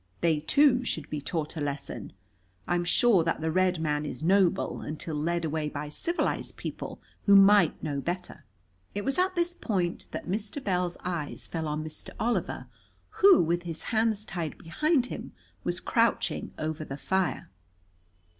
[0.21, 2.13] They too should be taught a lesson.
[2.67, 6.99] I am sure that the red man is noble until led away by civilized people
[7.27, 8.43] who might know better."
[8.95, 10.59] It was at this point that Mr.
[10.63, 12.09] Bell's eyes fell on Mr.
[12.19, 12.65] Oliver,
[13.21, 15.33] who with his hands tied behind him
[15.63, 17.51] was crouching over the fire.